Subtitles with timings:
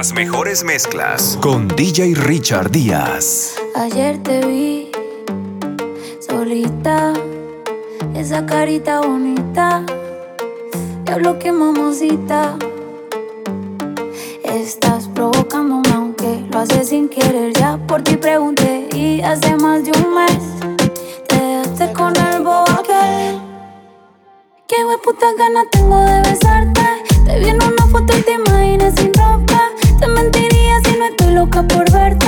[0.00, 3.56] Las mejores mezclas con DJ Richard Díaz.
[3.74, 4.90] Ayer te vi
[6.26, 7.12] solita,
[8.14, 9.84] esa carita bonita.
[11.04, 12.56] Diablo que mamosita.
[14.42, 17.52] Estás provocándome aunque lo haces sin querer.
[17.52, 20.78] Ya por ti pregunté y hace más de un mes
[21.28, 23.38] te dejaste con el bobo aquel.
[24.66, 26.80] Qué puta gana tengo de besarte.
[27.26, 28.89] Te vi en una foto y te imaginas
[31.30, 32.19] loca por verte.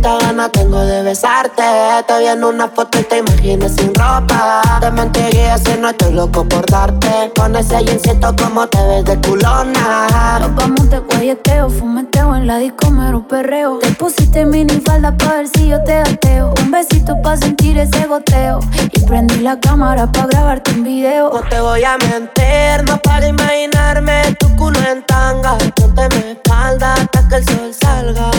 [0.00, 1.62] Qué puta gana tengo de besarte.
[2.06, 4.62] Te vi en una foto y te imaginas sin ropa.
[4.80, 7.30] Te mentiría si no estoy loco por darte.
[7.36, 10.38] Con ese jeansito como te ves de culona.
[10.40, 13.78] Nos vamos de guayeteo, fumeteo en la disco mero perreo.
[13.78, 16.54] Te pusiste mini falda pa' ver si yo te ateo.
[16.62, 18.60] Un besito pa' sentir ese goteo.
[18.92, 21.30] Y prendí la cámara pa' grabarte un video.
[21.30, 25.58] No te voy a mentir, no para imaginarme tu culo en tanga.
[25.76, 28.30] Ponte mi espalda hasta que el sol salga.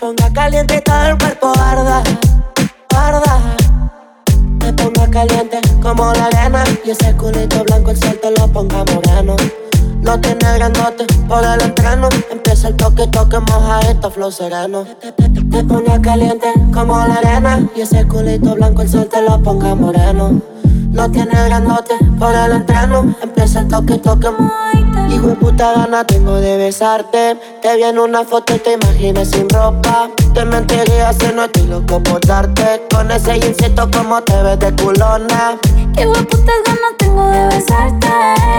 [0.00, 2.02] Ponga caliente y todo el cuerpo arda,
[2.96, 3.38] arda.
[4.58, 8.82] Te ponga caliente como la arena Y ese culito blanco el sol te lo ponga
[8.84, 9.36] moreno.
[10.00, 14.86] No tiene grandote por el entreno Empieza el toque, toque, moja esto, flow sereno.
[15.00, 19.74] Te, pone caliente como la arena Y ese culito blanco el sol te lo ponga
[19.74, 20.40] moreno
[20.90, 24.28] No tiene grandote por el entreno Empieza el toque, toque,
[25.10, 27.36] Hijo de puta gana tengo de besarte.
[27.60, 30.08] Te vi en una foto y te imaginas sin ropa.
[30.34, 32.82] Te mentiría si no estoy loco por darte.
[32.94, 35.58] Con ese jeansito como te ves de culona
[35.96, 38.08] Qué putas ganas tengo de besarte.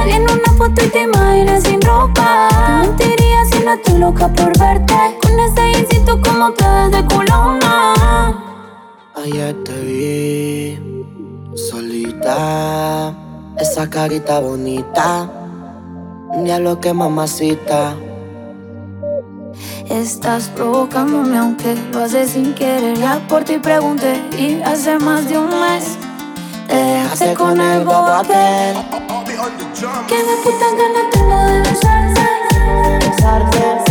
[0.08, 2.50] En una foto y te imaginas sin ropa.
[2.50, 4.96] Te mentiría si no estoy loca por verte.
[5.22, 7.94] Con ese jeansito como te ves de culona
[9.16, 10.21] Ayer te vi
[13.58, 15.30] Esa carita bonita
[16.34, 17.96] a lo que mamacita.
[19.90, 22.98] Estás provocándome aunque lo haces sin querer.
[22.98, 25.98] Ya por ti pregunté y hace más de un mes
[26.68, 28.76] te dejaste con el bobo aquel.
[30.08, 32.22] Que me puta gana tengo de besarte.
[33.86, 33.91] Te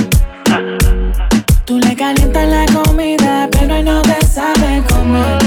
[1.65, 5.39] Tú le calientas la comida, pero él no te sabe comer.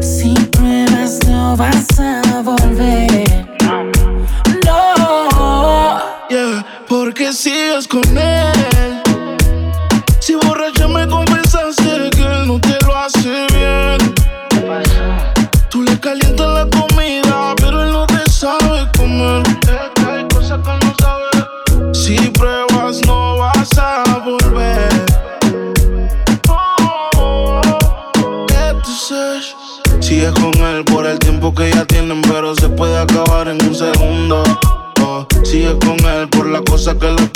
[0.00, 3.46] Si pruebas no vas a volver.
[4.64, 6.02] No.
[6.30, 8.73] Yeah, porque sigues con él.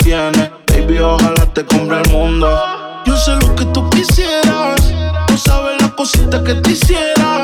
[0.09, 0.51] Cosa que lo tiene.
[0.67, 2.47] Baby, ojalá te compre el mundo.
[3.05, 4.93] Yo sé lo que tú quisieras.
[5.29, 7.38] No sabes la cosita que te hiciera.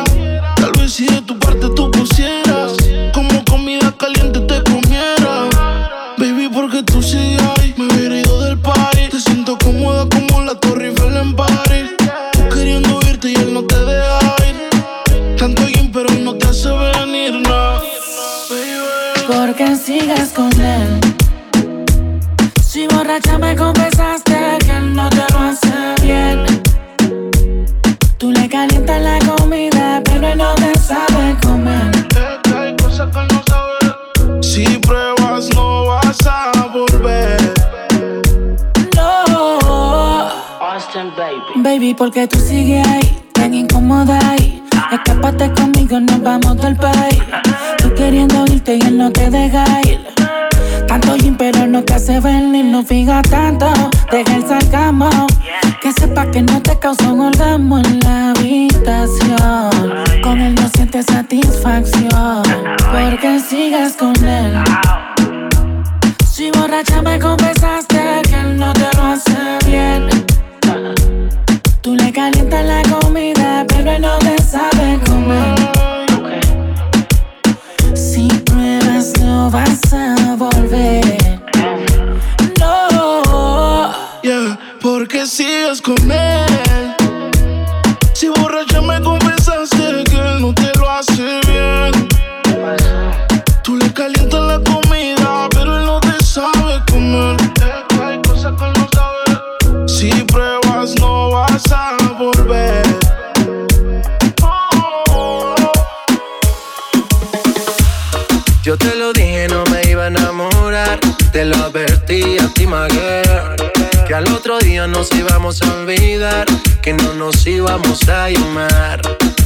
[115.05, 116.45] Nos íbamos a olvidar.
[116.81, 119.01] Que no nos íbamos a llamar.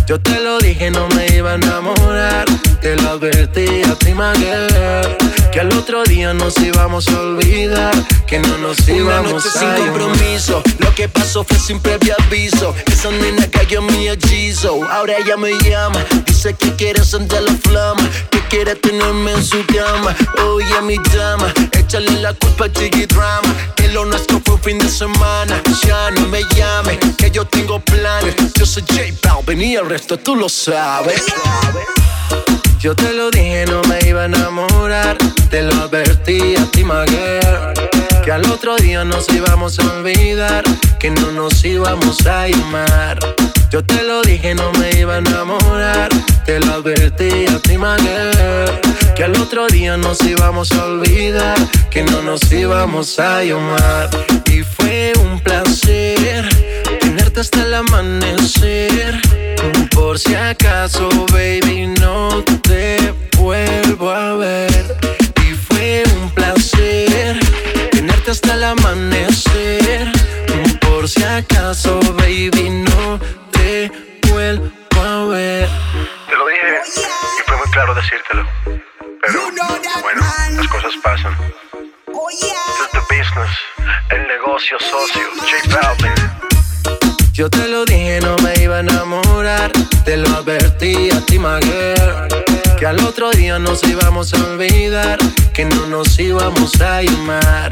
[0.07, 2.45] Yo te lo dije, no me iba a enamorar.
[2.81, 5.17] Te lo advertí a ti, Maguire.
[5.51, 7.93] Que al otro día nos íbamos a olvidar.
[8.25, 10.63] Que no nos Una íbamos noche a sin compromiso.
[10.77, 12.73] Lo que pasó fue sin previo aviso.
[12.85, 14.79] Esa nena cayó en mi hechizo.
[14.89, 16.05] Ahora ella me llama.
[16.25, 18.09] Dice que quiere encender la flama.
[18.29, 20.15] Que quiere tenerme en su cama.
[20.45, 21.53] Oye, mi dama.
[21.73, 23.53] Échale la culpa a Chiqui Drama.
[23.75, 25.61] Que lo nuestro fue un fin de semana.
[25.85, 26.97] Ya no me llame.
[27.17, 28.35] Que yo tengo planes.
[28.57, 31.25] Yo soy J Balvin y el resto tú lo sabes.
[32.79, 35.17] Yo te lo dije, no me iba a enamorar.
[35.49, 37.41] Te lo advertí a ti, Maguire.
[38.23, 40.63] Que al otro día nos íbamos a olvidar.
[40.97, 43.19] Que no nos íbamos a llamar.
[43.69, 46.07] Yo te lo dije, no me iba a enamorar.
[46.45, 48.79] Te lo advertí a ti, Maguire.
[49.13, 51.57] Que al otro día nos íbamos a olvidar.
[51.91, 54.09] Que no nos íbamos a llamar.
[54.45, 56.47] Y fue un placer
[57.09, 59.19] tenerte hasta el amanecer.
[59.95, 64.71] Por si acaso, baby, no te vuelvo a ver.
[65.43, 67.39] Y fue un placer
[67.91, 70.11] tenerte hasta el amanecer.
[70.81, 73.19] Por si acaso, baby, no
[73.51, 73.91] te
[74.29, 75.67] vuelvo a ver.
[76.29, 76.67] Te lo dije
[77.39, 78.45] y fue muy claro decírtelo.
[79.21, 79.39] Pero
[80.01, 80.21] bueno,
[80.57, 81.35] las cosas pasan.
[82.29, 83.51] This is the business,
[84.11, 86.18] el negocio socio, J Balvin.
[87.39, 89.71] Yo te lo dije, no me iba a enamorar.
[90.03, 91.95] Te lo advertí a ti, Maguire.
[92.77, 95.17] Que al otro día nos íbamos a olvidar.
[95.53, 97.71] Que no nos íbamos a llamar.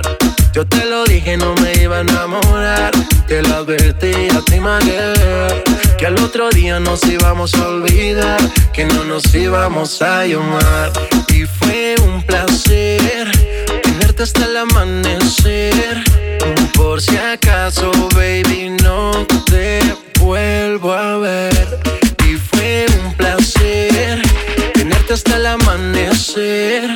[0.53, 2.93] Yo te lo dije, no me iba a enamorar.
[3.27, 5.63] Te lo advertí a ti, Maguire.
[5.97, 8.39] Que al otro día nos íbamos a olvidar.
[8.71, 10.93] Que no nos íbamos a llamar.
[11.27, 13.29] Y fue un placer
[14.17, 16.03] tenerte hasta el amanecer.
[16.73, 19.11] Por si acaso, baby, no
[19.45, 19.79] te
[20.19, 21.79] vuelvo a ver.
[22.27, 24.21] Y fue un placer
[24.73, 26.89] tenerte hasta el amanecer.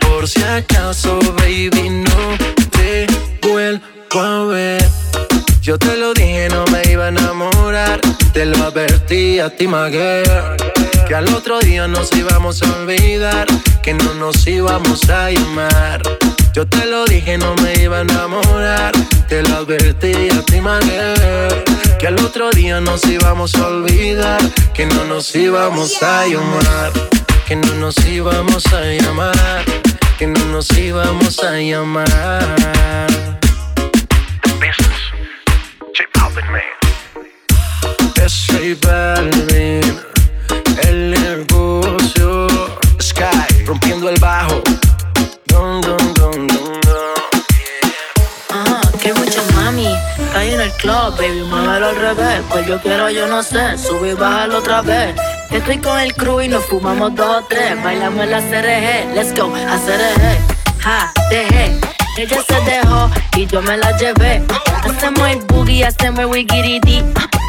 [0.00, 2.38] Por si acaso, baby, no
[2.70, 3.06] te
[3.42, 4.84] vuelvo a ver.
[5.60, 8.00] Yo te lo dije, no me iba a enamorar.
[8.32, 10.83] Te lo advertí a ti, Maguire.
[11.06, 13.46] Que al otro día nos íbamos a olvidar.
[13.82, 16.02] Que no nos íbamos a llamar.
[16.54, 18.92] Yo te lo dije, no me iba a enamorar.
[19.28, 21.64] Te lo advertí a ti, Maguire.
[21.98, 24.40] Que al otro día nos íbamos a olvidar.
[24.72, 26.92] Que no nos íbamos a llamar.
[27.46, 29.64] Que no nos íbamos a llamar.
[30.18, 32.56] Que no nos íbamos a llamar.
[34.42, 35.00] The business,
[35.92, 36.62] J Balvin,
[38.14, 40.00] J Balvin,
[40.82, 42.46] el negocio.
[43.00, 44.62] Sky, rompiendo el bajo.
[45.46, 46.80] Dun, dun, dun, dun.
[48.50, 49.88] Ah, que mucha mami.
[50.34, 52.42] Ahí en el club, baby, muévelo al revés.
[52.50, 55.14] Pues yo quiero, yo no sé, subir y bajarlo otra vez.
[55.50, 57.82] Estoy con el crew y nos fumamos dos o tres.
[57.82, 60.82] Bailamos la CRG, let's go, a CRG.
[60.82, 61.78] Ja, dejé.
[62.16, 64.42] Ella se dejó y yo me la llevé.
[64.84, 67.02] Hacemos el boogie, hacemos el wigiriti.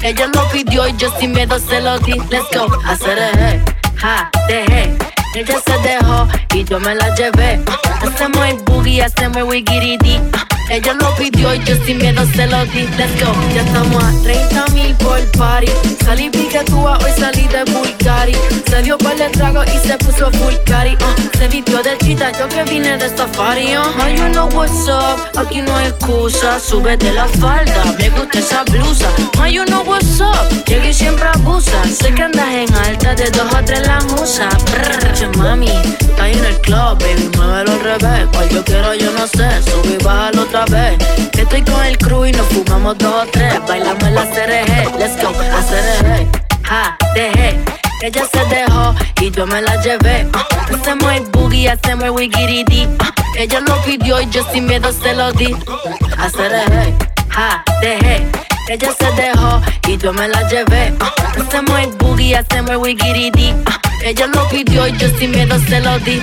[0.04, 2.14] Ella lo pidió y yo sin miedo se lo di.
[2.30, 3.62] Let's go, a CRG.
[3.98, 4.96] Ja, dejé.
[5.36, 7.60] Ella se dejó y yo me la llevé.
[8.02, 10.20] Hacemos el boogie, hacemos el wigiriti.
[10.70, 12.88] Ella lo pidió y yo sin miedo se lo di.
[12.98, 13.32] Let's go.
[13.54, 15.72] Ya estamos a 30 mil por party.
[16.04, 18.36] Salí piquetúa, hoy salí de Bulgari.
[18.70, 20.96] Se dio par de trago y se puso full cari.
[20.96, 21.38] uh.
[21.38, 23.76] Se vistió de chita, yo que vine de safari.
[23.78, 23.98] Uh.
[23.98, 26.60] Now you know what's up, aquí no hay excusa.
[26.60, 29.08] Súbete la falda, me gusta esa blusa.
[29.38, 31.84] Now you know what's up, llegué y siempre abusa.
[31.86, 34.50] Sé que andas en alta, de dos o tres la musa.
[34.72, 38.28] Brr, mami, está en el club, baby, muévelo al revés.
[38.32, 39.50] Cual yo quiero, yo no sé.
[39.64, 43.56] Subí bájalo Que estoy con el crew y nos fumamos dos o tres.
[43.68, 44.98] Bailamos la CRG.
[44.98, 46.28] Let's go, a CRG.
[46.64, 47.60] Ja, dejé.
[48.02, 50.26] Ella se dejó y yo me la llevé.
[50.34, 52.86] Uh, hacemos el boogie, hacemos el wigiridi.
[52.86, 55.54] Uh, ella lo pidió y yo sin miedo se lo di.
[56.18, 56.94] A CRG.
[57.32, 58.26] Ja, dejé.
[58.70, 60.94] Ella se dejó y yo me la llevé.
[60.94, 63.54] Uh, hacemos el boogie, hacemos el wigiridi.
[64.06, 66.22] Ella lo pidió y yo sin miedo se lo di.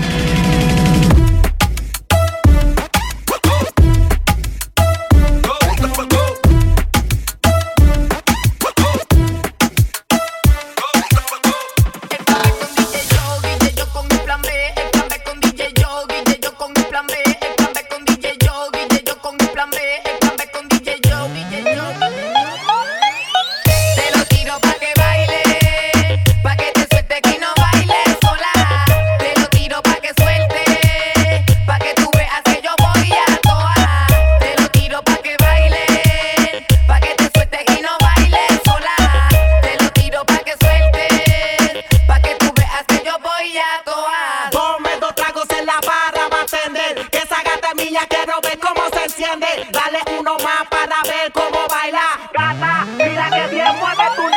[50.19, 52.21] uno más para ver cómo baila.
[52.33, 54.32] Gata, mira que bien mueve tu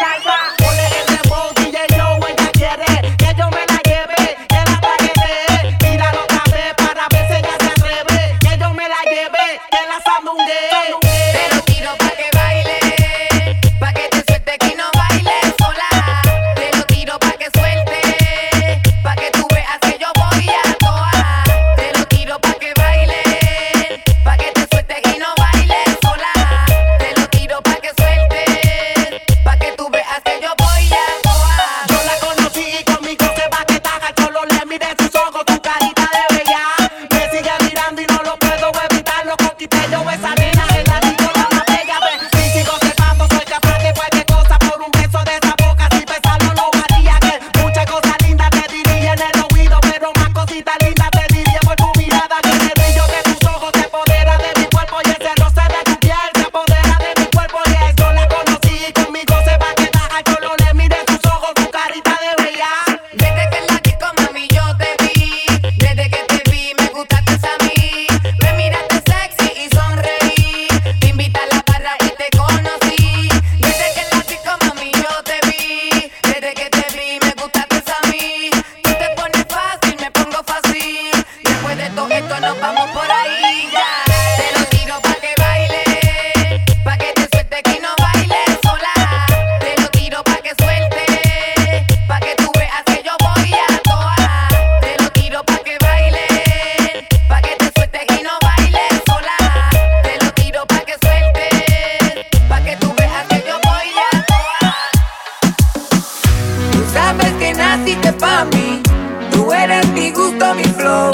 [110.05, 111.11] mi gusto, mi flow.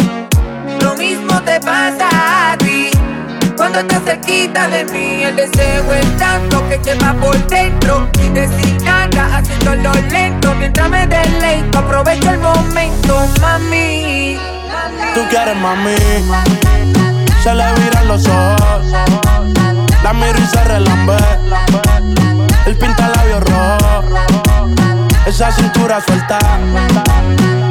[0.81, 2.91] Lo mismo te pasa a ti.
[3.55, 8.09] Cuando estás cerquita de mí, el deseo es tanto que quema por dentro.
[8.21, 10.53] Y decir nada, haciéndolo lento.
[10.55, 14.37] Mientras me deleito, aprovecho el momento, mami.
[15.13, 15.95] Tú quieres, mami.
[17.43, 18.85] Se le viran los ojos.
[20.03, 21.17] La miro y se relambe.
[22.65, 24.03] El pinta labios rojo.
[25.25, 26.39] Esa cintura suelta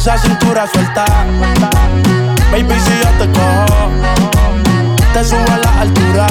[0.00, 1.04] Esa cintura suelta.
[2.50, 3.90] Baby, si yo te cojo,
[5.12, 6.26] te subo a la altura.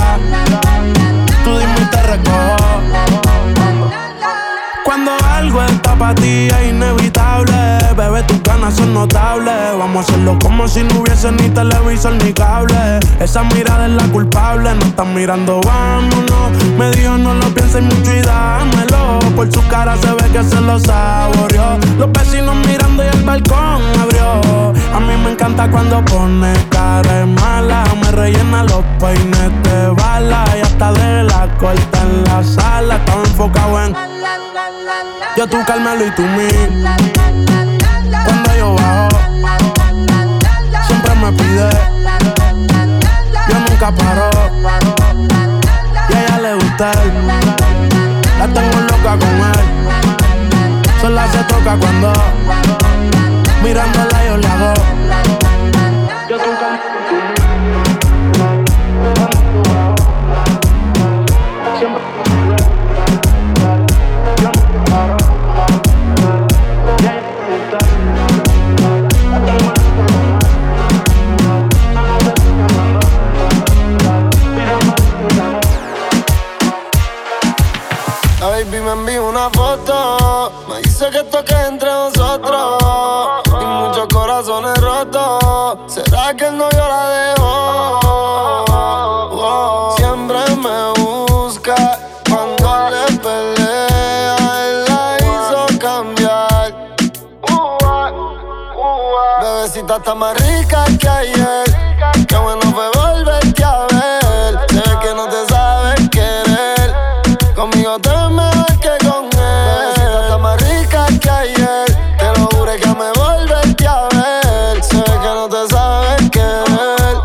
[1.43, 3.08] Tú dime y te recojo
[5.39, 7.53] algo en tapatía inevitable.
[7.96, 9.77] Bebé, tus ganas son notables.
[9.77, 13.00] Vamos a hacerlo como si no hubiese ni televisor ni cable.
[13.19, 16.51] Esa mirada es la culpable, no están mirando, vámonos.
[16.77, 19.19] Me dijo, no lo pienses mucho y dámelo.
[19.36, 21.77] Por su cara se ve que se lo saboreó.
[21.98, 24.74] Los vecinos mirando y el balcón abrió.
[24.93, 27.86] A mí me encanta cuando pone cara mala.
[28.01, 30.49] Me rellena los peines de bala
[35.39, 36.50] Yo tú Carmelo y tú mí.
[38.25, 39.08] Cuando yo bajo,
[40.86, 41.69] siempre me pide.
[43.48, 44.29] Yo nunca paro.
[46.10, 47.13] Y a ella le gusta él.
[48.38, 51.00] La tengo loca con él.
[51.00, 52.12] Sola se toca cuando
[53.63, 54.99] mirándola yo la hago.
[99.89, 102.27] Bebecita está más rica que ayer.
[102.27, 104.60] Qué bueno fue volverte a ver.
[104.69, 106.93] Sé que no te sabes querer.
[107.55, 109.96] Conmigo te mejor que con él.
[109.96, 111.86] Bebecita está más rica que ayer.
[112.19, 114.84] Te lo juro que me volverte a ver.
[114.84, 117.17] Sé que no te sabes querer.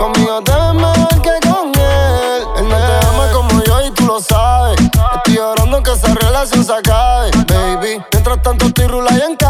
[0.00, 2.42] Conmigo te mejor que con él.
[2.56, 4.80] Él no te ama como yo y tú lo sabes.
[4.80, 8.02] Estoy llorando que esa relación se acabe, baby.
[8.12, 9.49] Mientras tanto estoy rulay en calle.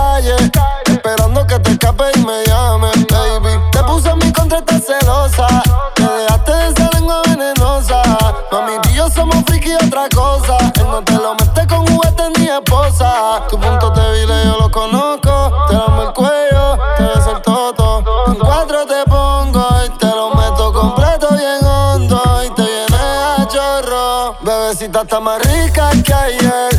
[9.91, 10.57] Otra cosa.
[10.77, 13.43] Él no te lo mete con juguete ni esposa.
[13.49, 15.53] Tu punto débil yo lo conozco.
[15.69, 18.05] Te damos el cuello, te beso el toto.
[18.29, 22.23] En cuatro te pongo y te lo meto completo bien hondo.
[22.45, 24.37] Y te viene a chorro.
[24.43, 26.70] Bebecita está más rica que ayer.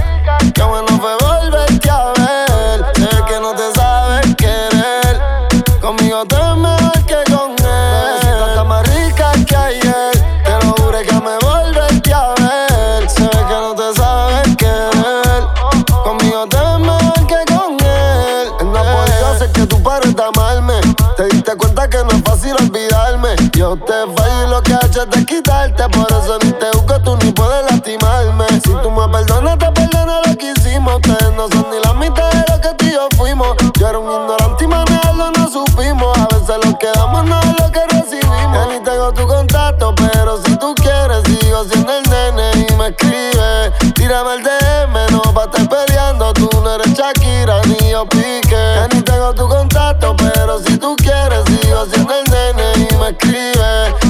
[25.26, 25.88] Quitarte.
[25.90, 28.46] Por eso ni te busco, tú ni puedes lastimarme.
[28.64, 30.96] Si tú me perdonas, te perdono lo que hicimos.
[30.96, 33.56] Ustedes no son ni la mitad de lo que tú y yo fuimos.
[33.80, 36.18] Yo era un ignorante y manejarlo no supimos.
[36.18, 38.54] A veces lo que damos no es lo que recibimos.
[38.54, 42.88] Ya ni tengo tu contacto, pero si tú quieres, sigo siendo el nene y me
[42.88, 43.72] escribe.
[43.96, 46.34] Tírame el DM, no pa' estar peleando.
[46.34, 48.42] Tú no eres Shakira ni yo pique.
[48.52, 53.10] Ya ni tengo tu contacto, pero si tú quieres, sigo siendo el nene y me
[53.10, 54.01] escribe.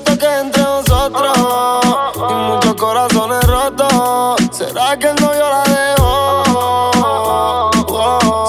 [0.00, 1.38] Toque entre nosotros.
[2.16, 4.36] Y muchos corazones rotos.
[4.52, 6.10] ¿Será que el novio la dejó?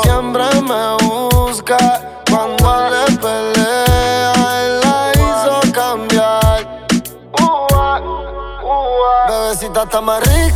[0.03, 1.77] Siempre me busca
[2.29, 4.33] cuando le pelea,
[4.65, 6.87] él la hizo cambiar.
[9.27, 10.50] Bebecita está más rica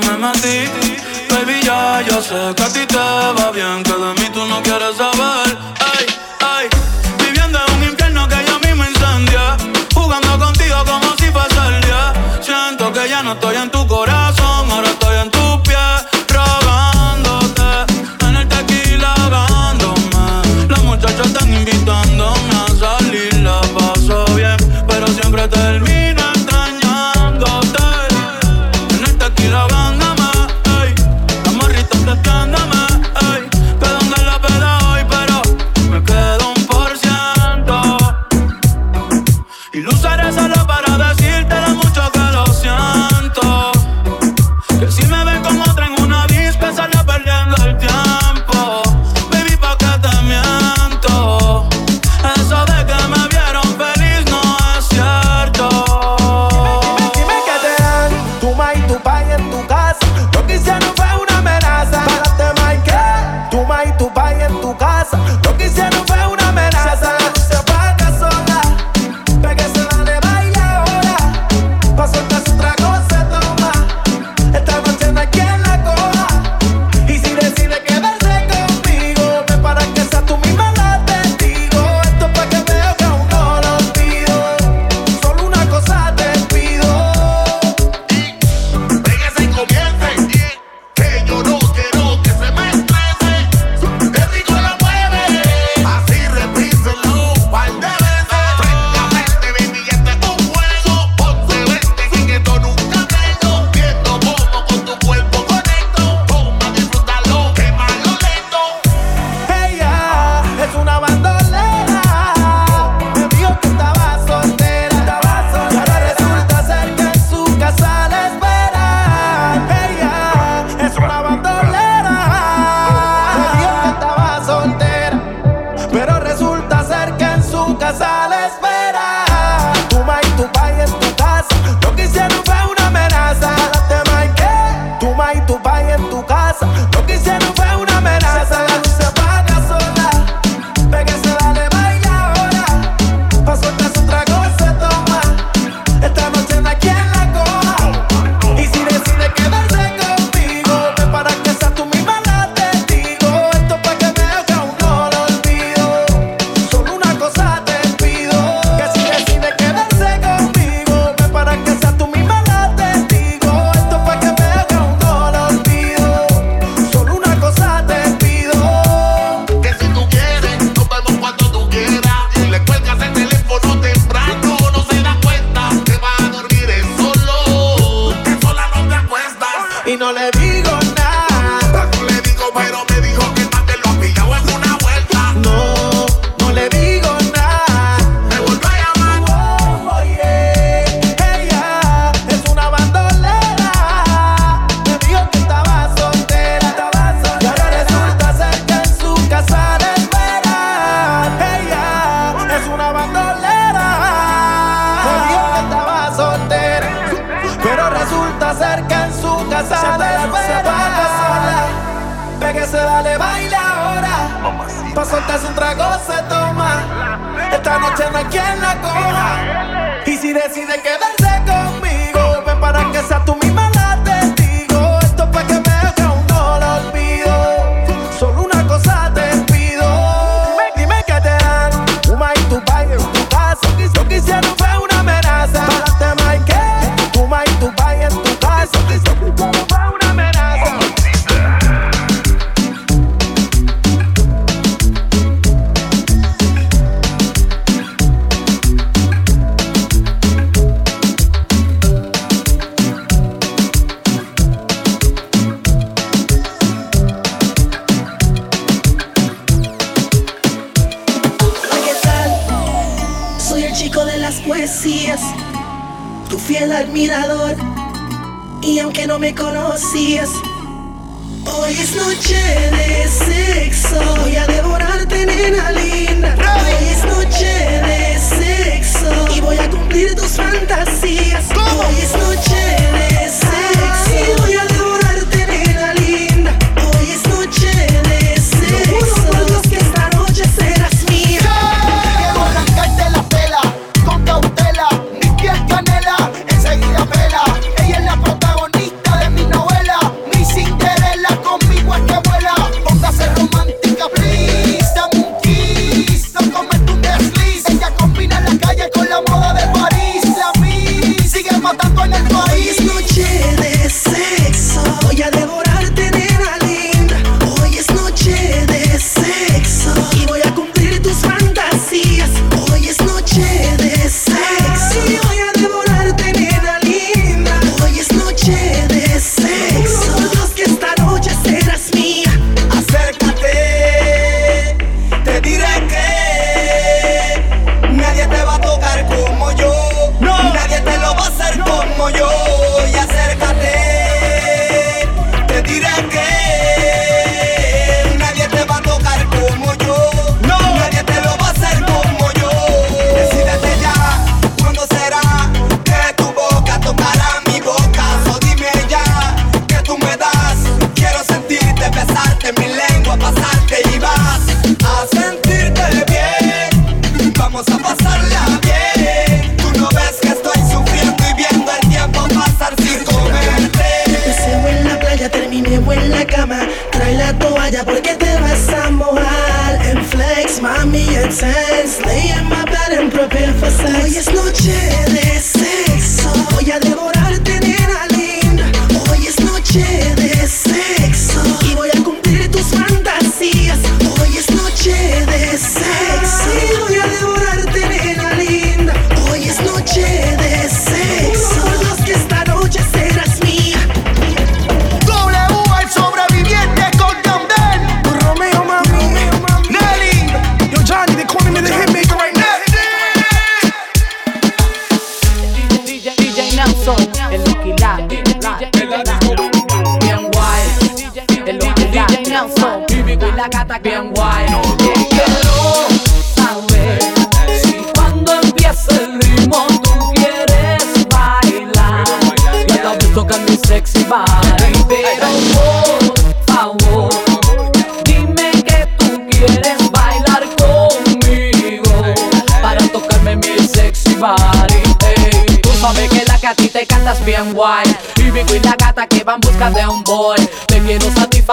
[0.00, 0.16] me.
[1.30, 4.62] Baby, ya, ya sé que a ti te va bien, que de mí tú no
[4.62, 5.58] quieres saber.
[5.80, 6.06] Ay,
[6.40, 6.68] ay,
[7.18, 9.56] viviendo en un infierno que yo mismo incendia.
[9.94, 12.12] Jugando contigo como si fuese el día.
[12.40, 14.05] Siento que ya no estoy en tu corazón,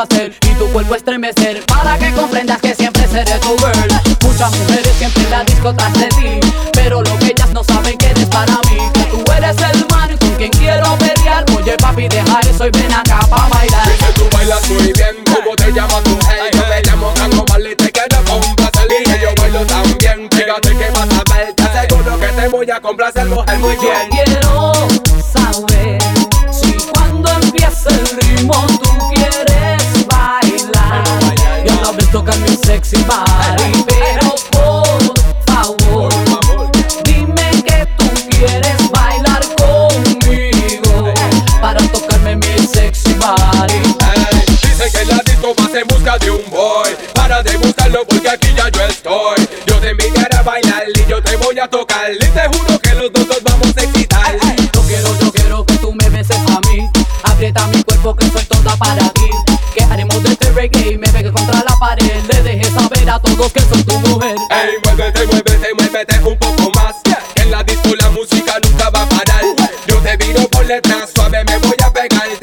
[0.04, 1.13] satisfacer y tu cuerpo estremecer.
[71.94, 72.43] pegar e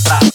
[0.00, 0.29] stop.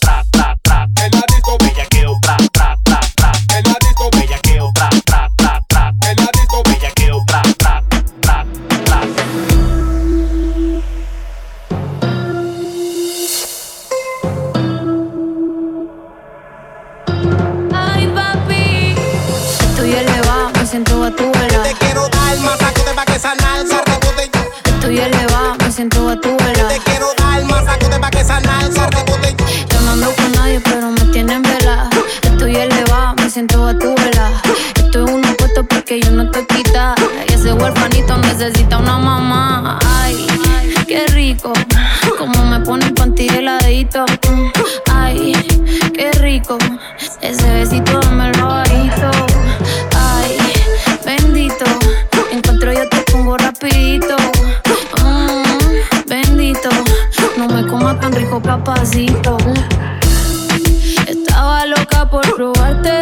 [61.08, 63.00] Estaba loca por probarte,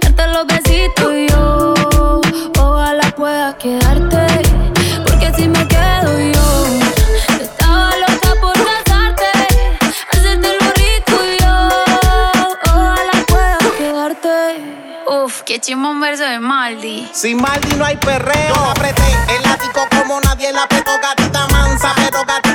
[0.00, 1.74] darte los besitos y yo.
[2.56, 4.26] Ojalá puedas quedarte,
[5.04, 6.66] porque si me quedo yo.
[7.40, 9.26] Estaba loca por casarte,
[10.12, 11.68] hacerte lo rico y yo.
[12.66, 15.04] Ojalá puedas quedarte.
[15.08, 17.08] Uf, qué chimbo un verso de Maldi.
[17.12, 18.54] Sin Maldi no hay perreo.
[18.54, 18.70] No.
[18.70, 19.02] Apreté
[19.36, 22.45] el ático como nadie la apretó, gatita mansa, pero gatita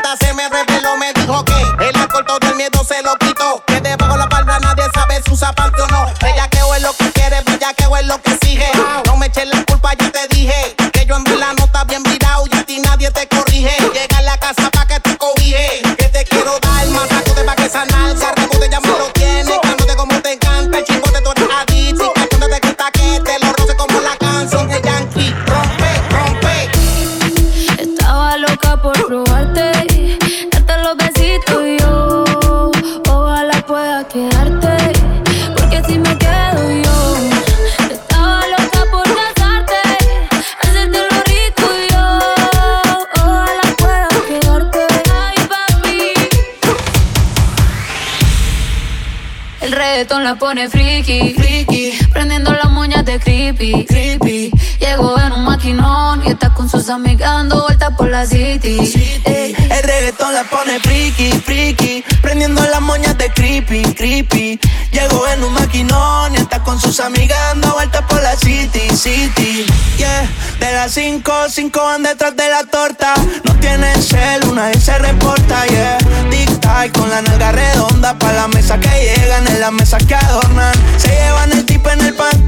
[56.92, 58.78] amigas dando vueltas por la city.
[59.26, 62.04] Eh, el reggaetón la pone friki, friki.
[62.22, 64.60] Prendiendo las moñas de creepy, creepy.
[64.92, 69.66] Llegó en un maquinón y está con sus amigas dando vueltas por la city, city.
[69.98, 73.14] Yeah, de las 5, 5 van detrás de la torta.
[73.44, 75.98] No tiene cel, una vez se reporta, yeah.
[76.30, 78.18] Tic-tac con la nalga redonda.
[78.20, 80.74] Pa' la mesa que llegan, en las mesas que adornan.
[80.98, 82.41] Se llevan el tipo en el pan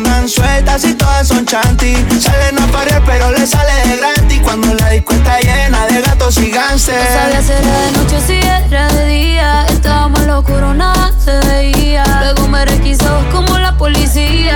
[0.00, 1.94] andan sueltas y todas son chanti.
[2.18, 4.40] Salen a parir pero le sale de gratis.
[4.42, 7.04] Cuando la disco está llena de gatos y gánsteres.
[7.04, 9.66] No sabía si era de noche si era de día.
[9.66, 12.04] Estábamos locura, nada se veía.
[12.20, 14.49] Luego me requisó como la policía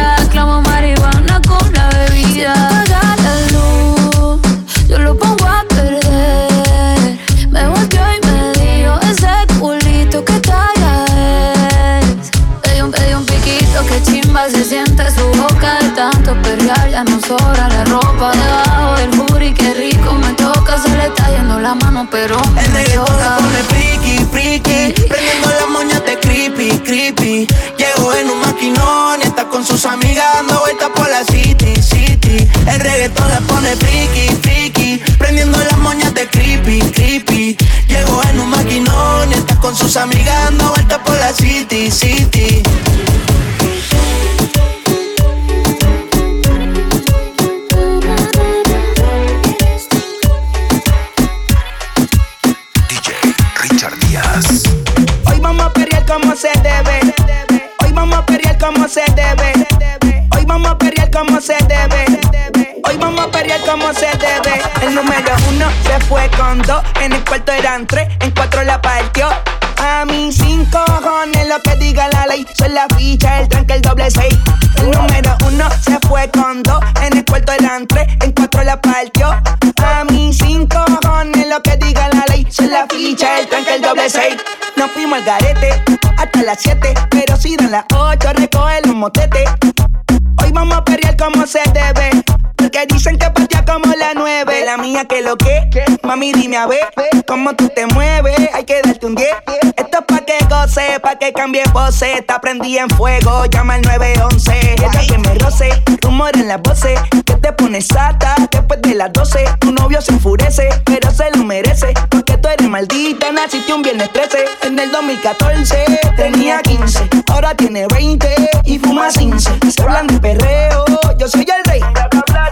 [101.25, 102.19] que cambie pose.
[102.19, 104.75] Está prendí en fuego, llama al 911.
[104.75, 105.71] Ella que me roce,
[106.03, 107.01] rumor en las voces.
[107.25, 109.45] Que te pones sata después de las 12.
[109.59, 111.95] Tu novio se enfurece, pero se lo merece.
[112.11, 114.45] Porque tú eres maldita, naciste un viernes 13.
[114.63, 115.85] En el 2014
[116.17, 118.29] tenía 15, ahora tiene 20
[118.65, 119.51] y fuma 15.
[119.71, 120.85] Se hablan de perreo,
[121.19, 121.81] yo soy el rey.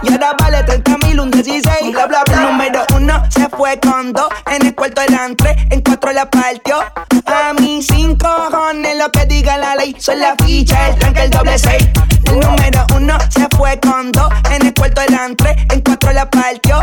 [0.01, 1.91] Y ahora vale 30 mil, un 16.
[1.91, 2.23] Bla, bla.
[2.41, 4.27] Número uno se fue con dos.
[4.51, 6.79] En el cuarto eran tres, en cuatro la partió.
[7.25, 9.95] A mí cinco cojones lo que diga la ley.
[9.99, 11.87] Son la ficha, el tranque, el doble seis.
[12.25, 14.29] El número uno se fue con dos.
[14.51, 16.79] En el cuarto eran tres, en cuatro la partió.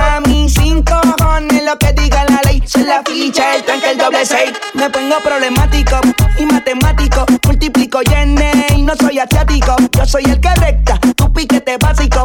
[0.00, 2.62] A mí cinco cojones lo que diga la ley.
[2.66, 4.52] Son la ficha, el tranque, el doble seis.
[4.74, 6.00] Me pongo problemático
[6.38, 7.26] y matemático.
[7.46, 9.76] Multiplico y y no soy asiático.
[9.92, 12.24] Yo soy el que recta, tu piquete básico.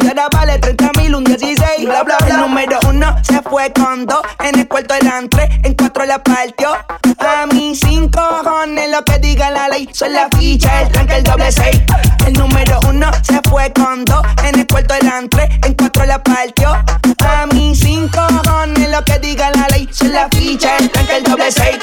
[0.00, 1.84] Y ahora vale 30 mil, un 16.
[1.84, 2.34] Bla, bla, bla.
[2.34, 4.22] El número uno se fue con dos.
[4.40, 6.72] En el cuarto eran tres, en cuatro la partió.
[7.18, 9.88] A mí cinco cojones lo que diga la ley.
[9.92, 11.82] Son la ficha, el tranque, el doble seis.
[12.26, 14.22] El número uno se fue con dos.
[14.44, 16.70] En el cuarto eran tres, en cuatro la partió.
[16.70, 19.88] A mí cinco cojones lo que diga la ley.
[19.92, 21.78] Son la ficha, el tranque, el doble seis.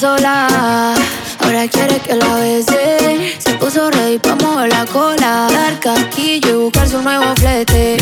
[0.00, 3.34] Ahora quiere que la bese.
[3.38, 5.48] Se puso rey pa' mover la cola.
[5.50, 7.96] Dar casquillo y buscar su nuevo flete.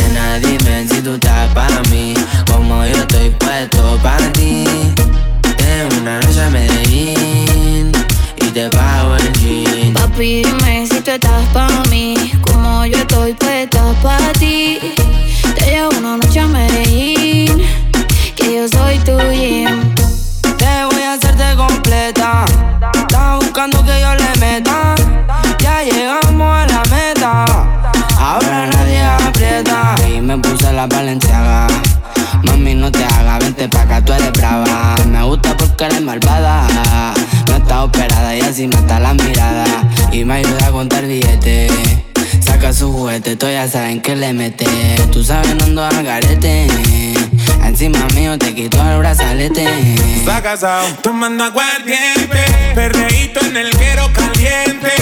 [45.78, 46.66] Ando a garete.
[47.62, 49.66] Encima mío te quito el brazalete.
[50.16, 52.44] Está casado, tomando aguardiente.
[52.74, 54.92] Perreíto en el guero caliente.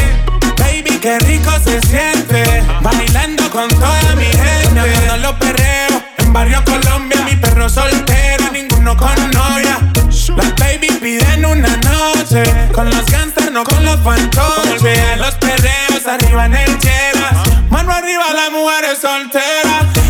[0.59, 2.63] Baby, qué rico se siente.
[2.81, 4.81] Bailando con toda mi gente.
[4.81, 6.03] Acuerdo los perreos.
[6.19, 8.51] En Barrio Colombia, mi perro soltero.
[8.53, 9.79] Ninguno con novia.
[10.37, 12.43] Las baby piden una noche.
[12.73, 14.81] Con los gangsters, no con los fantoches.
[14.83, 17.49] Olviden los perreos arriba en el cheras.
[17.71, 20.04] Mano arriba, las mujeres solteras.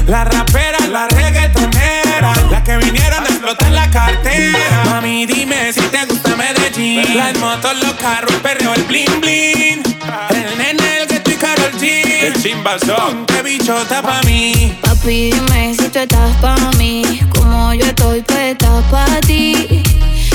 [0.94, 2.32] La reggaetonera.
[2.52, 4.84] Las que vinieron a explotar la cartera.
[4.84, 7.16] Mami, dime si te gusta Medellín.
[7.16, 9.82] Las motos, los carros, el perreo, el bling bling.
[10.30, 11.86] El nene, el que y Karol G.
[12.22, 14.78] El chimbazón, qué bichota pa' mí.
[14.82, 17.20] Papi, dime si tú estás pa' mí.
[17.34, 19.82] Como yo estoy puesta pa' ti.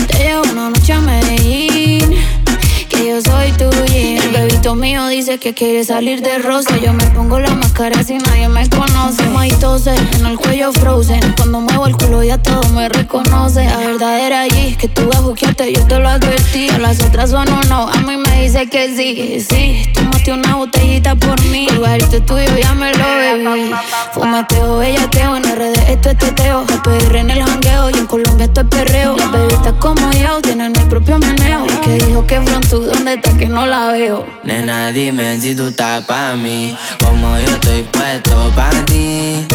[0.10, 2.18] Te llevo una noche a Medellín.
[3.22, 4.22] Soy tu gym.
[4.22, 6.78] El bebito mío dice que quiere salir de rosa.
[6.78, 9.28] Yo me pongo la máscara si nadie me conoce.
[9.30, 11.20] Más tose, en el cuello frozen.
[11.36, 13.66] Cuando muevo el culo ya todo me reconoce.
[13.66, 16.70] La verdad era allí que tú a buquearte, yo te lo advertí.
[16.70, 19.46] A las otras son un no, a mí me dice que sí.
[19.50, 21.68] Sí, tomaste una botellita por mí.
[21.70, 23.72] El lugarito tuyo ya me lo bebí.
[24.14, 26.66] Fumateo, bellateo, en RD esto es teteo.
[26.70, 29.18] El PR en el jangueo y en Colombia esto es perreo.
[29.18, 31.66] Las bebitas como yo tienen mi propio meneo.
[31.66, 32.80] El que dijo que pronto
[33.10, 34.26] donde ¿Dónde está que no la veo?
[34.44, 39.48] Nena, dime si tú estás pa' mí, como yo estoy puesto pa' ti.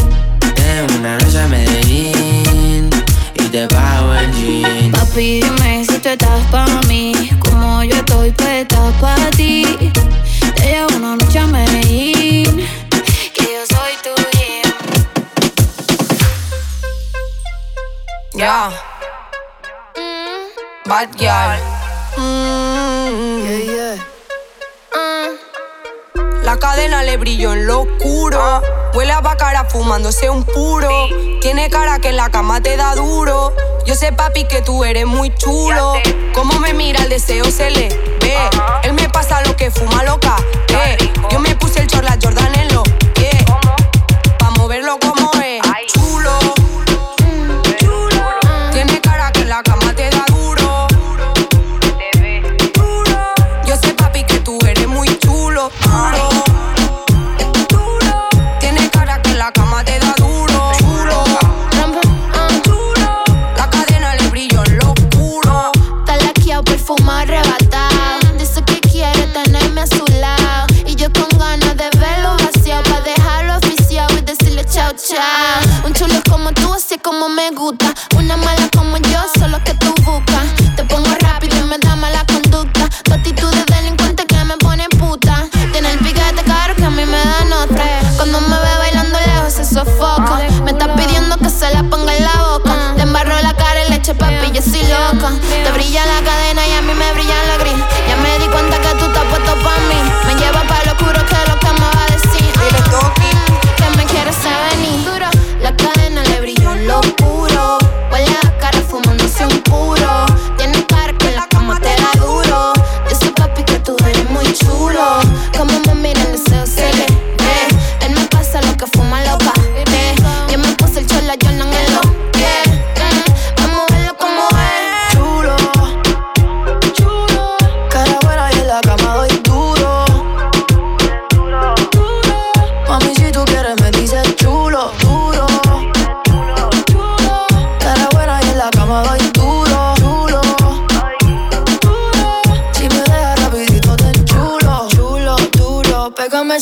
[0.56, 2.90] En una noche a Medellín
[3.34, 4.90] y te pago el jean.
[4.90, 9.64] Papi, dime si tú estás pa' mí, como yo estoy puesta pa' ti.
[10.56, 12.66] Te llevo una noche a Medellín,
[13.34, 14.72] que yo soy tu gym.
[18.34, 18.70] Ya.
[20.86, 21.60] Bad girl.
[22.16, 22.63] Mm.
[26.44, 28.62] La cadena le brilló en lo oscuro.
[28.92, 30.88] Huele a bacara fumándose un puro.
[31.40, 33.54] Tiene cara que en la cama te da duro.
[33.86, 35.94] Yo sé, papi, que tú eres muy chulo.
[36.34, 37.88] Cómo me mira el deseo se le
[38.20, 38.36] ve.
[38.82, 40.36] Él me pasa lo que fuma loca.
[40.68, 40.96] Eh.
[41.30, 42.82] Yo me puse el chorla Jordan en lo
[43.18, 43.44] yeah.
[44.38, 45.13] Pa' moverlo como
[75.94, 77.94] chulo como tú, así como me gusta.
[78.16, 78.93] Una mala como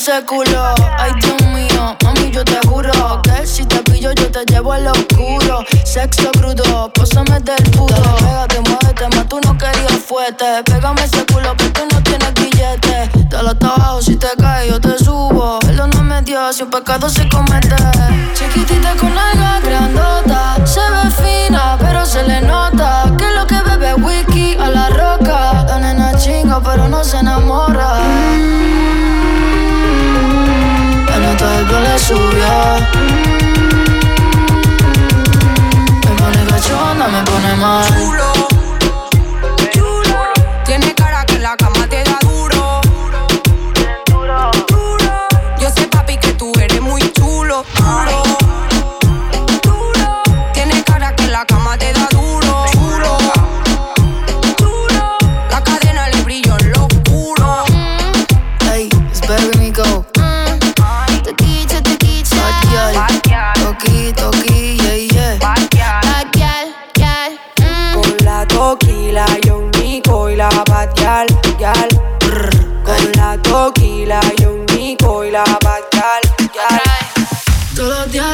[0.03, 0.75] ese culo.
[0.99, 4.89] Ay, Dios mío, mami, yo te juro que si te pillo yo te llevo al
[4.89, 5.65] oscuro.
[5.85, 7.63] Sexo crudo, pósame del.
[7.71, 10.45] Dale, pégate, muévete, más tú no querías fuerte.
[10.65, 13.11] Pégame ese culo porque no tienes billete.
[13.29, 15.61] Dale hasta abajo, si te caes yo te subo.
[15.69, 17.77] Él no me dio, si un pecado se comete.
[18.35, 20.67] Chiquitita con alga grandota.
[20.67, 23.05] Se ve fina, pero se le nota.
[23.17, 25.65] Que lo que bebe whisky a la roca.
[25.69, 28.01] La nena chinga, pero no se enamora.
[28.01, 29.22] La
[31.73, 31.97] pelo le.
[36.05, 38.52] Me pone cachonda, me pone mal.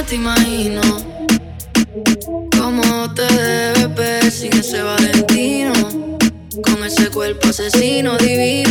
[0.08, 0.80] Te imagino
[2.58, 5.72] cómo te debes ver sin ese Valentino.
[6.62, 8.67] Con ese cuerpo asesino divino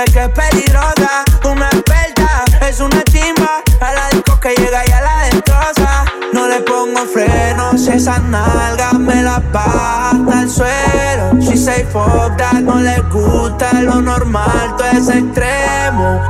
[0.00, 1.24] dice que es peligrosa.
[1.44, 3.62] Una experta, es una chimba.
[3.80, 6.04] A la disco que llega y a la destroza.
[6.32, 11.40] No le pongo frenos, esas nalgas me las baja hasta el suelo.
[11.40, 16.20] She say fuck that, no le gusta lo normal, todo es extremo.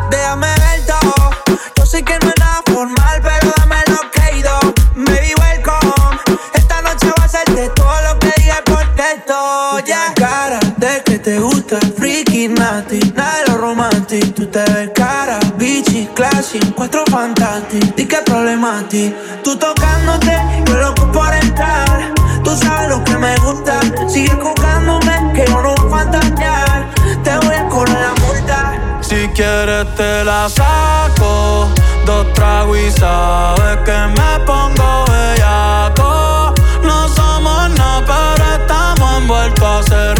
[18.71, 19.14] A.
[19.43, 22.12] Tú tocándote, yo loco por entrar.
[22.45, 23.81] Tú sabes lo que me gusta.
[24.09, 26.91] Sigue jugándome, que yo no voy a.
[27.25, 28.99] Te voy a correr la multa.
[29.01, 31.68] Si quieres te la saco.
[32.07, 36.55] Dos tragos y sabes que me pongo bellaco.
[36.83, 40.20] No somos nada, pero estamos envueltos hace rato.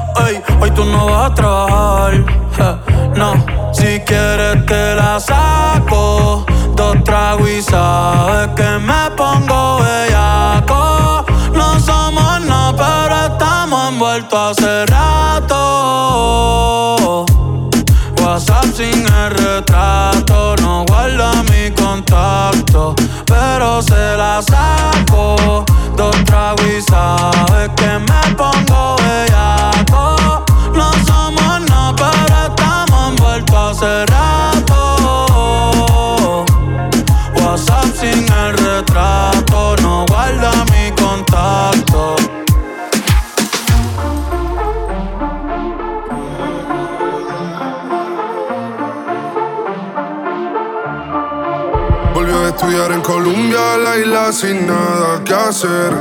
[0.27, 2.79] Ey, hoy tú no vas a trabajar.
[3.15, 3.33] no,
[3.73, 6.45] si quieres te la saco.
[6.75, 11.25] Dos tragos y sabes que me pongo bellaco.
[11.53, 15.61] No somos nada, pero estamos envueltos hace rato.
[18.21, 19.63] WhatsApp sin el
[20.57, 22.95] no guarda mi contacto,
[23.25, 25.65] pero se la saco.
[25.95, 30.43] Dos tragos y sabes que me pongo bellaco.
[30.73, 34.85] No somos nada, pero estamos envueltos hace rato.
[37.35, 40.80] WhatsApp sin el retrato, no guarda mi
[54.31, 55.93] sin nada que hacer.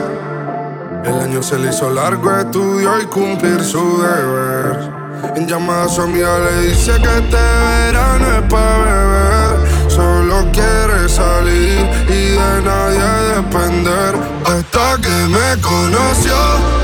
[1.04, 4.90] El año se le hizo largo, estudió y cumplir su deber.
[5.34, 9.90] En llamada a su le dice que este verano es para beber.
[9.90, 14.14] Solo quiere salir y de nadie depender.
[14.44, 16.34] Hasta que me conoció,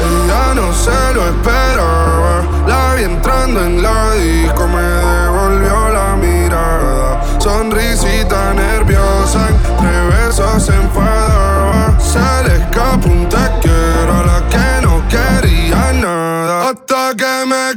[0.09, 2.43] ella no se lo esperaba.
[2.67, 7.23] La vi entrando en la disco, me devolvió la mirada.
[7.39, 9.49] Sonrisita nerviosa,
[10.37, 11.99] besos se enfadaba.
[12.01, 16.71] Se le escapó un te quiero a la que no quería nada.
[16.71, 17.77] Hasta que me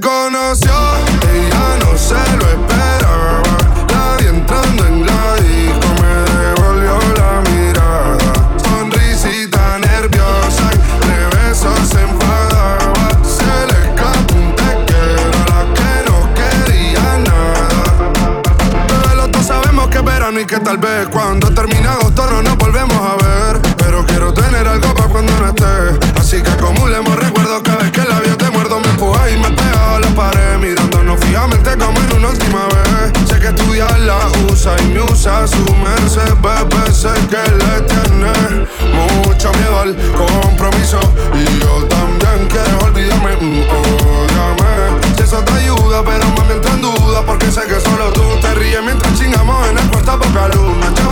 [34.89, 36.91] usa y me usa su merced, bebé.
[36.91, 40.99] Sé que le tiene mucho miedo al compromiso.
[41.33, 45.15] Y yo también quiero olvidarme, mm, ódiame.
[45.15, 47.23] Si eso te ayuda, pero mami entra en duda.
[47.25, 51.08] Porque sé que solo tú te ríes mientras chingamos en el cuarto poca luz.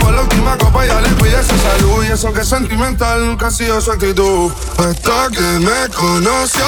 [0.84, 2.04] Y ya le cuide su salud.
[2.04, 4.52] Y eso que sentimental nunca ha sido su actitud.
[4.78, 6.64] Hasta que me conoció,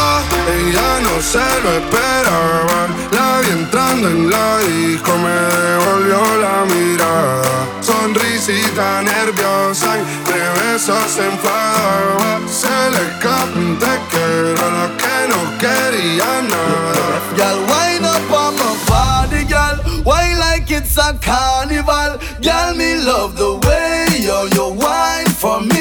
[0.48, 2.88] ella no se lo esperaba.
[3.12, 7.66] La vi entrando en la disco, me devolvió la mirada.
[7.80, 12.40] Sonrisita nerviosa, entre besos se enfadaba.
[12.48, 17.20] Se le escapó un te quiero la que no quería nada.
[17.36, 20.02] Girl, wind up on my body, girl.
[20.04, 22.18] Wine like it's a carnival.
[22.42, 23.99] Girl, me love the way
[25.40, 25.79] for me.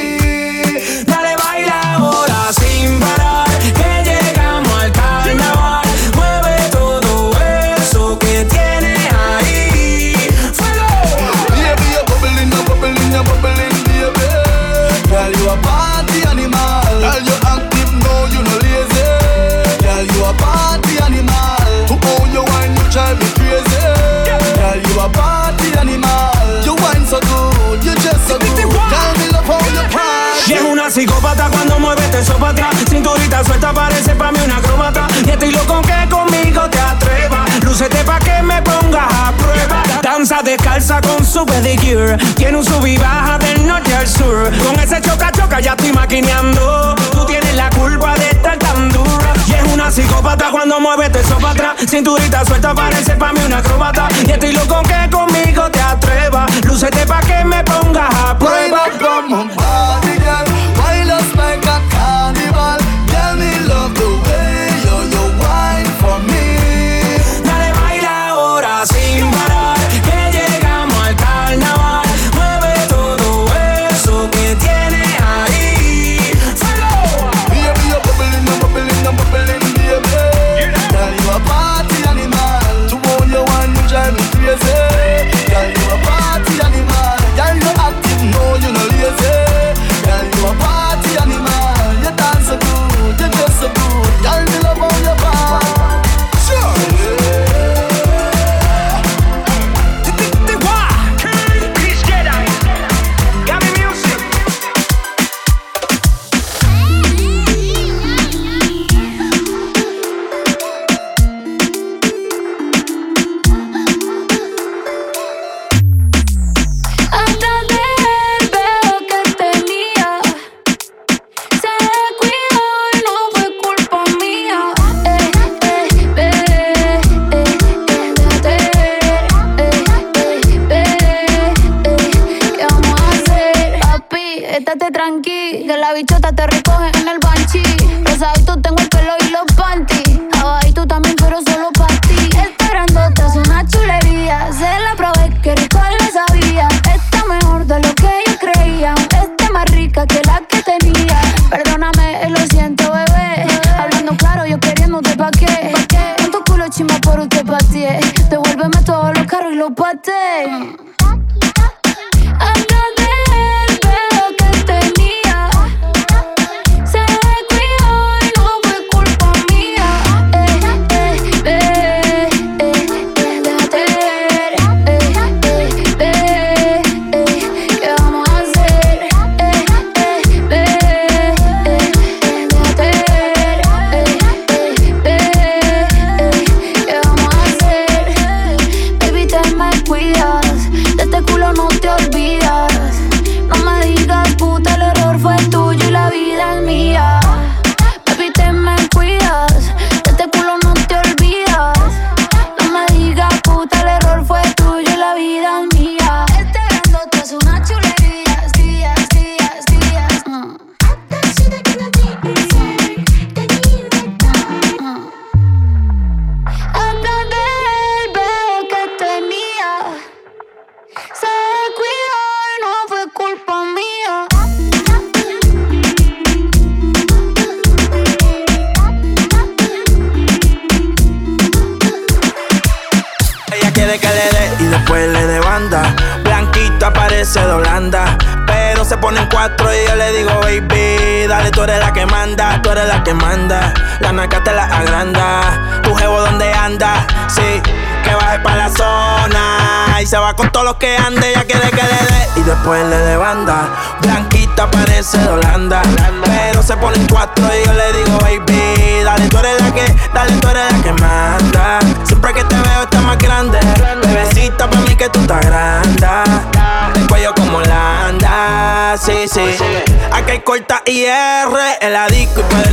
[30.90, 32.76] Psicópata cuando mueves eso para atrás.
[32.90, 35.08] Cinturita suelta parece para mí una acróbata.
[35.26, 37.64] Y estoy loco que conmigo te atrevas.
[37.64, 39.84] Lúcete pa' que me pongas a prueba.
[40.02, 42.18] Danza descalza con su pedicure.
[42.36, 44.52] Tiene un sub y baja del norte al sur.
[44.66, 46.96] Con ese choca choca ya estoy maquineando.
[47.12, 49.34] Tú tienes la culpa de estar tan dura.
[49.48, 51.76] Y es una psicópata cuando mueves eso para atrás.
[51.88, 54.08] Cinturita suelta parece para mí una acróbata.
[54.26, 56.50] Y estoy loco que conmigo te atrevas.
[56.66, 58.86] Lúcete pa' que me pongas a prueba.
[59.00, 59.48] Como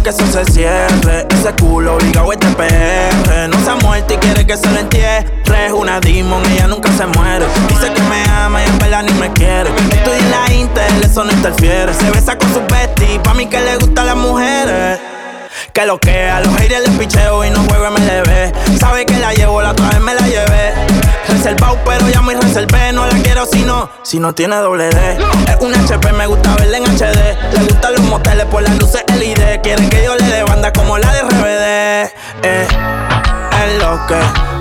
[0.07, 1.27] que eso se cierre.
[1.31, 3.49] Ese culo obligado este PR.
[3.49, 5.27] No se ha muerto y quiere que se lo entierre.
[5.67, 7.45] Es una demon, ella nunca se muere.
[7.69, 9.69] Dice que me ama y en verdad ni me quiere.
[9.91, 11.93] Estoy en la Intel, eso no interfiere.
[11.93, 15.01] Se besa con su bestie, pa' mí que le gustan las mujeres.
[15.73, 18.79] Que lo que a los haters les picheo y no juego MLB.
[18.79, 20.96] Sabe que la llevo, la otra vez me la llevé.
[21.47, 22.93] Reservado, pero ya muy reservé.
[22.93, 25.17] No la quiero si no, si no tiene doble D.
[25.49, 27.53] Es un HP, me gusta verla en HD.
[27.53, 29.61] Le gustan los moteles por las luces LED.
[29.63, 32.13] Quieren que yo le dé banda como la de RBD.
[32.43, 32.67] Eh,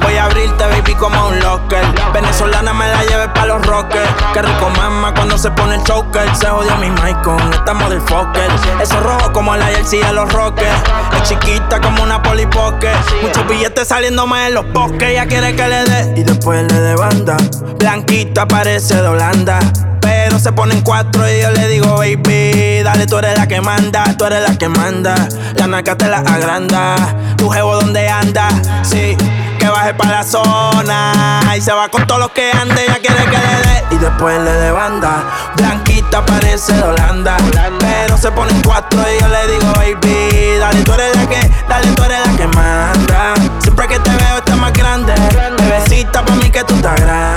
[0.01, 1.83] Voy a abrirte, baby, como un locker.
[2.11, 4.09] Venezolana me la lleve pa' los rockers.
[4.33, 6.35] Qué rico mama cuando se pone el choker.
[6.35, 8.49] Se jodió mi mic con esta motherfucker.
[8.81, 10.81] Eso rojo como la jersey de los rockers.
[11.15, 12.91] Es chiquita como una polipoque.
[13.21, 15.09] Muchos billetes saliendo más en los bosques.
[15.09, 17.37] Ella quiere que le dé y después le dé banda.
[17.77, 19.59] Blanquita parece de Holanda.
[20.05, 24.03] Pero se ponen cuatro y yo le digo, baby, dale, tú eres la que manda,
[24.15, 25.15] tú eres la que manda.
[25.55, 26.95] La naca te la agranda,
[27.37, 28.47] tu jevo donde anda,
[28.83, 29.17] sí.
[29.57, 33.23] Que baje pa' la zona y se va con todos los que ande, ella quiere
[33.23, 35.23] que le dé y después le de banda.
[35.55, 37.37] Blanquita parece de Holanda,
[37.79, 41.87] pero se ponen cuatro y yo le digo, baby, dale, tú eres la que, dale,
[41.93, 43.33] tú eres la que manda.
[43.59, 45.15] Siempre que te veo estás más grande,
[45.57, 47.34] bebecita pa' mí que tú estás grande.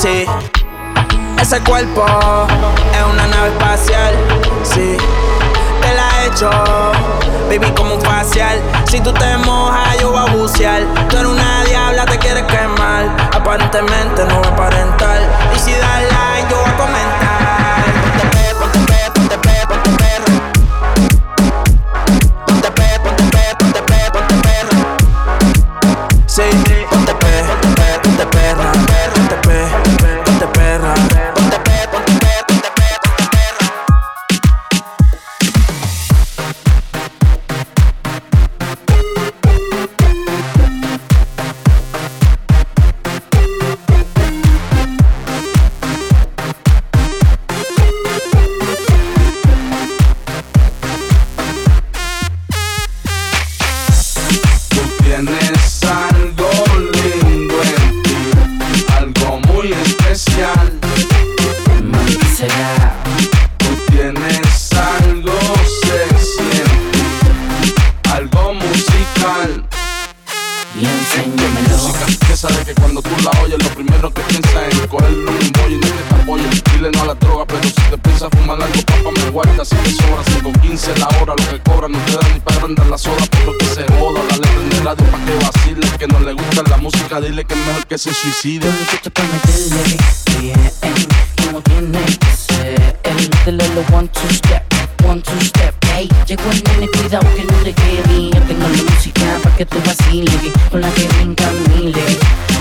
[0.00, 0.24] Sí.
[1.40, 2.04] Ese cuerpo
[2.92, 4.14] es una nave espacial,
[4.62, 4.96] sí.
[5.80, 6.50] Te la he hecho,
[7.48, 8.60] baby, como un facial.
[8.88, 10.82] Si tú te mojas, yo voy a bucear.
[11.08, 13.06] Tú eres una diabla, te quieres quemar.
[13.32, 15.18] Aparentemente no va a aparentar.
[79.28, 79.64] Algo, papá me guarda.
[79.64, 82.86] Si te sobra 5.15 la hora, lo que cobra no te da ni para andar
[82.86, 84.20] la soda, por lo que se joda.
[84.28, 87.54] Dale en el radio pa' que vacile, que no le gusta la música, dile que
[87.54, 88.66] es mejor que se suicide.
[89.04, 89.96] Yo te meterle
[90.40, 91.08] bien,
[91.44, 92.98] como tiene que ser.
[93.18, 94.62] Métele lo one two step,
[95.04, 95.74] one two step.
[95.96, 98.30] Ey, llegó el nene, cuidado que no te quede.
[98.30, 102.02] Yo tengo la música pa' que tú vacile, con la que brinca mile.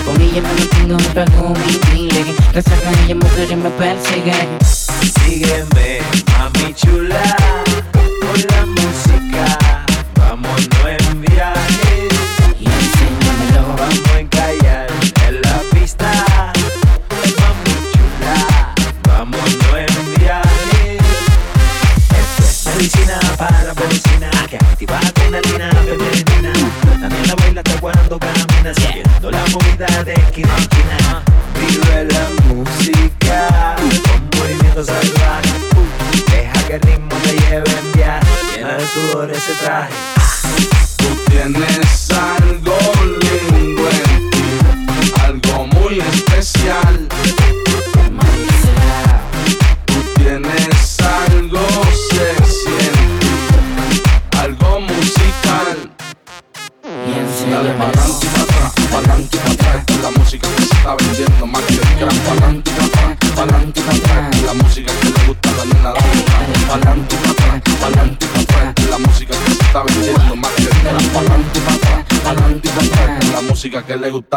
[0.05, 2.26] Con ella me mantengo, me pago mi mile.
[2.53, 4.57] Gracias a ella mujeres me persiguen.
[5.26, 5.99] Sígueme,
[6.78, 7.37] mami chula,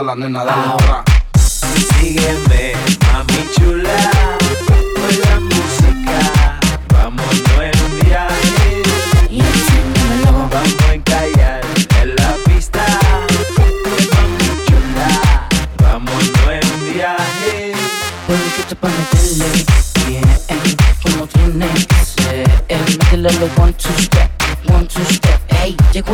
[0.03, 1.05] la nena de atrás.
[1.99, 2.75] Sígueme,
[3.13, 4.11] mami chula,
[4.97, 6.19] con la música.
[6.93, 8.83] Vámonos en viaje.
[9.29, 10.49] Y enséñamelo.
[10.51, 11.61] Vamos a encallar
[12.03, 12.85] en la pista.
[14.15, 15.09] Mami chula,
[15.83, 17.73] vámonos en viaje.
[18.27, 19.51] Porque te pa' meterle
[20.07, 20.29] bien,
[21.03, 22.49] como tiene que ser.
[22.69, 24.30] Métele lo one two step,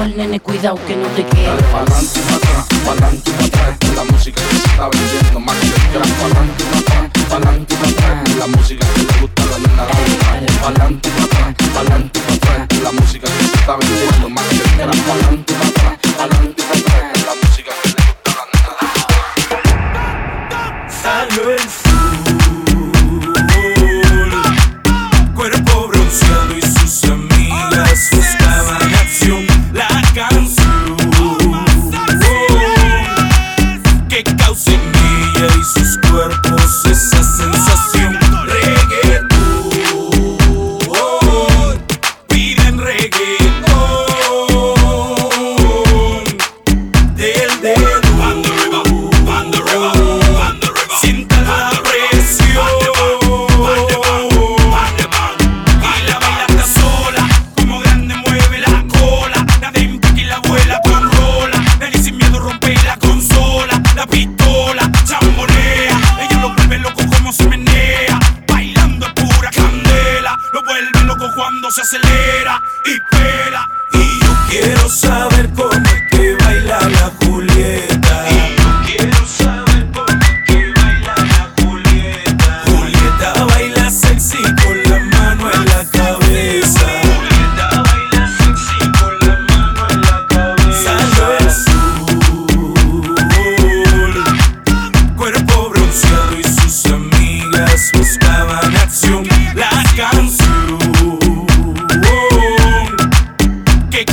[0.03, 1.47] el nene, cuidado que no te quede.
[1.47, 5.57] Dale pa'lante y atrás, pa'lante y atrás, esta es la música se está vendiendo más
[5.57, 6.11] que el gran.
[6.21, 9.59] Pa'lante y atrás, pa'lante y atrás, esta es la música que le gusta a la
[9.59, 10.01] nena atrás.
[10.63, 14.55] Pa'lante y atrás, pa'lante y atrás, esta es la música se está vendiendo más que
[14.57, 14.99] el gran.
[15.07, 16.56] Pa'lante y atrás, pa'lante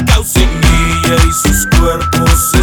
[0.05, 0.49] causing
[1.05, 2.62] y sus cuerpos